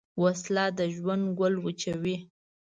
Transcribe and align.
وسله 0.21 0.65
د 0.77 0.79
ژوند 0.95 1.25
ګل 1.39 1.55
وچوي 1.65 2.15